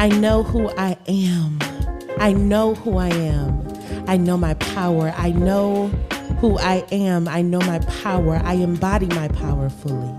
[0.00, 1.58] I know who I am.
[2.18, 3.66] I know who I am.
[4.06, 5.12] I know my power.
[5.16, 5.88] I know
[6.40, 7.26] who I am.
[7.26, 8.40] I know my power.
[8.44, 10.14] I embody my power fully.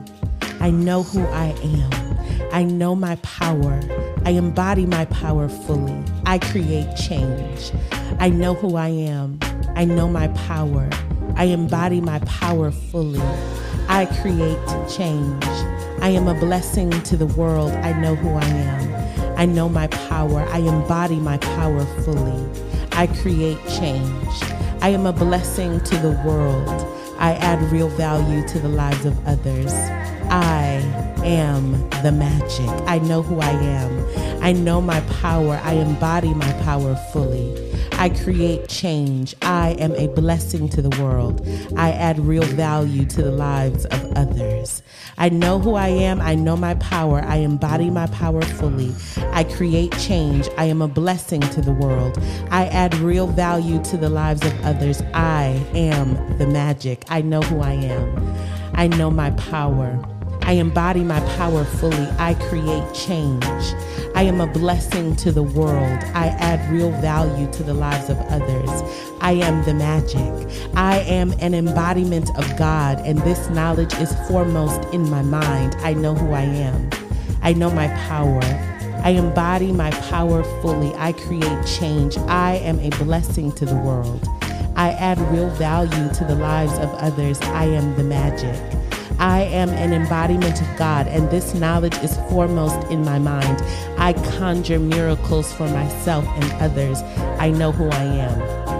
[0.59, 2.17] I know who I am.
[2.51, 3.79] I know my power.
[4.25, 6.03] I embody my power fully.
[6.25, 7.71] I create change.
[8.19, 9.39] I know who I am.
[9.77, 10.89] I know my power.
[11.37, 13.21] I embody my power fully.
[13.87, 14.59] I create
[14.89, 15.45] change.
[16.01, 17.71] I am a blessing to the world.
[17.71, 18.98] I know who I am.
[19.39, 20.41] I know my power.
[20.49, 22.45] I embody my power fully.
[22.91, 24.43] I create change.
[24.81, 26.67] I am a blessing to the world.
[27.17, 29.71] I add real value to the lives of others.
[30.29, 30.83] I
[31.23, 31.71] am
[32.03, 32.67] the magic.
[32.85, 34.43] I know who I am.
[34.43, 35.57] I know my power.
[35.63, 37.55] I embody my power fully.
[37.99, 39.35] I create change.
[39.41, 41.45] I am a blessing to the world.
[41.75, 44.81] I add real value to the lives of others.
[45.17, 46.21] I know who I am.
[46.21, 47.21] I know my power.
[47.25, 48.95] I embody my power fully.
[49.33, 50.47] I create change.
[50.57, 52.17] I am a blessing to the world.
[52.51, 55.01] I add real value to the lives of others.
[55.13, 57.03] I am the magic.
[57.09, 58.35] I know who I am.
[58.75, 59.99] I know my power.
[60.49, 62.07] I embody my power fully.
[62.17, 63.43] I create change.
[64.15, 65.99] I am a blessing to the world.
[66.15, 68.81] I add real value to the lives of others.
[69.21, 70.49] I am the magic.
[70.75, 75.75] I am an embodiment of God, and this knowledge is foremost in my mind.
[75.81, 76.89] I know who I am.
[77.43, 78.41] I know my power.
[79.03, 80.95] I embody my power fully.
[80.95, 82.17] I create change.
[82.17, 84.27] I am a blessing to the world.
[84.75, 87.39] I add real value to the lives of others.
[87.41, 88.78] I am the magic.
[89.19, 93.61] I am an embodiment of God, and this knowledge is foremost in my mind.
[93.97, 97.01] I conjure miracles for myself and others.
[97.37, 98.78] I know who I am.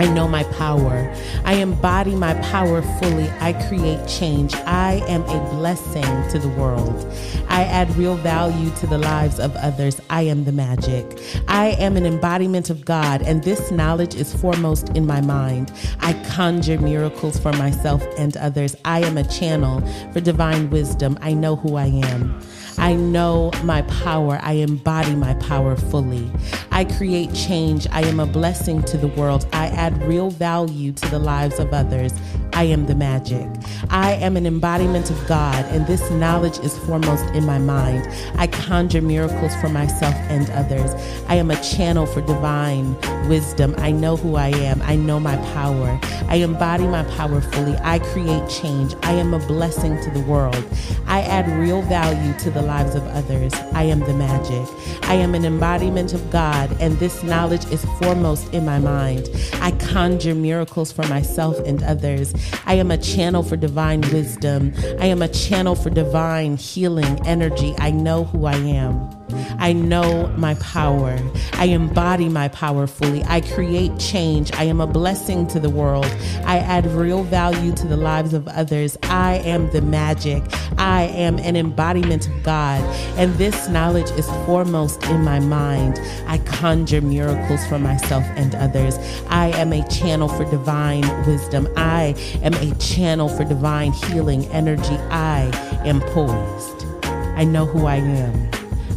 [0.00, 1.14] I know my power.
[1.44, 3.28] I embody my power fully.
[3.38, 4.54] I create change.
[4.54, 7.06] I am a blessing to the world.
[7.50, 10.00] I add real value to the lives of others.
[10.08, 11.04] I am the magic.
[11.48, 15.70] I am an embodiment of God, and this knowledge is foremost in my mind.
[16.00, 18.74] I conjure miracles for myself and others.
[18.86, 19.82] I am a channel
[20.14, 21.18] for divine wisdom.
[21.20, 22.40] I know who I am.
[22.80, 24.40] I know my power.
[24.42, 26.32] I embody my power fully.
[26.72, 27.86] I create change.
[27.92, 29.46] I am a blessing to the world.
[29.52, 32.14] I add real value to the lives of others.
[32.54, 33.46] I am the magic.
[33.90, 38.08] I am an embodiment of God, and this knowledge is foremost in my mind.
[38.36, 40.90] I conjure miracles for myself and others.
[41.28, 42.96] I am a channel for divine
[43.28, 43.74] wisdom.
[43.78, 44.82] I know who I am.
[44.82, 45.98] I know my power.
[46.28, 47.76] I embody my power fully.
[47.82, 48.94] I create change.
[49.02, 50.64] I am a blessing to the world.
[51.06, 53.52] I add real value to the lives of others.
[53.74, 54.99] I am the magic.
[55.10, 59.28] I am an embodiment of God, and this knowledge is foremost in my mind.
[59.54, 62.32] I conjure miracles for myself and others.
[62.64, 64.72] I am a channel for divine wisdom.
[65.00, 67.74] I am a channel for divine healing energy.
[67.80, 69.10] I know who I am.
[69.58, 71.18] I know my power.
[71.54, 73.24] I embody my power fully.
[73.24, 74.52] I create change.
[74.52, 76.06] I am a blessing to the world.
[76.44, 78.96] I add real value to the lives of others.
[79.02, 80.42] I am the magic.
[80.78, 82.80] I am an embodiment of God.
[83.18, 86.00] And this knowledge is foremost in my mind.
[86.26, 88.98] I conjure miracles for myself and others.
[89.28, 91.68] I am a channel for divine wisdom.
[91.76, 94.96] I am a channel for divine healing energy.
[95.10, 95.50] I
[95.84, 96.84] am poised.
[97.04, 98.50] I know who I am.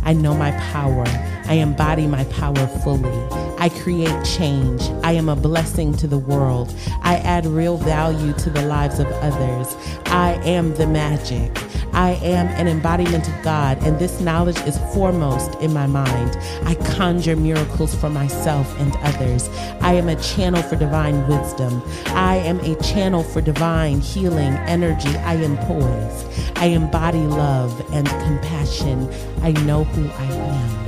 [0.03, 1.05] I know my power.
[1.45, 3.43] I embody my power fully.
[3.57, 4.81] I create change.
[5.03, 6.73] I am a blessing to the world.
[7.01, 9.75] I add real value to the lives of others.
[10.07, 11.57] I am the magic.
[11.93, 16.37] I am an embodiment of God, and this knowledge is foremost in my mind.
[16.63, 19.47] I conjure miracles for myself and others.
[19.81, 21.83] I am a channel for divine wisdom.
[22.07, 25.15] I am a channel for divine healing energy.
[25.17, 26.57] I am poised.
[26.57, 29.09] I embody love and compassion.
[29.41, 30.82] I know who I am.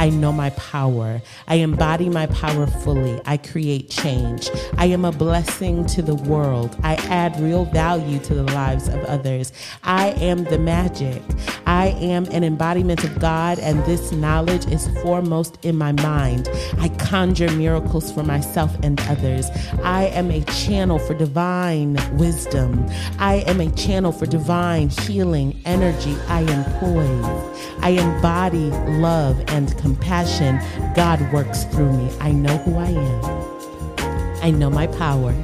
[0.00, 1.20] I know my power.
[1.46, 3.20] I embody my power fully.
[3.26, 4.48] I create change.
[4.78, 6.74] I am a blessing to the world.
[6.82, 9.52] I add real value to the lives of others.
[9.84, 11.20] I am the magic.
[11.66, 16.48] I am an embodiment of God, and this knowledge is foremost in my mind.
[16.78, 19.50] I conjure miracles for myself and others.
[19.84, 22.88] I am a channel for divine wisdom.
[23.18, 26.16] I am a channel for divine healing energy.
[26.26, 27.60] I am poised.
[27.82, 30.60] I embody love and compassion compassion,
[30.94, 32.12] God works through me.
[32.20, 34.40] I know who I am.
[34.40, 35.34] I know my power.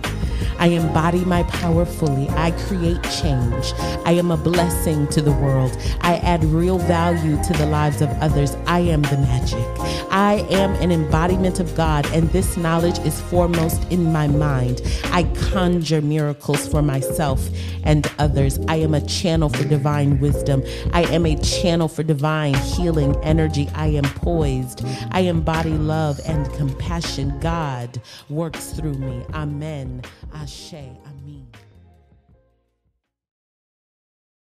[0.59, 2.29] I embody my power fully.
[2.31, 3.73] I create change.
[4.05, 5.77] I am a blessing to the world.
[6.01, 8.55] I add real value to the lives of others.
[8.69, 9.86] I am the magic.
[10.17, 14.81] I am an embodiment of God, and this knowledge is foremost in my mind.
[15.13, 17.47] I conjure miracles for myself
[17.85, 18.59] and others.
[18.67, 20.63] I am a channel for divine wisdom.
[20.95, 23.69] I am a channel for divine healing energy.
[23.75, 24.87] I am poised.
[25.11, 27.39] I embody love and compassion.
[27.41, 29.23] God works through me.
[29.35, 30.01] Amen.
[30.33, 30.73] Ashe.
[30.73, 31.16] Amen.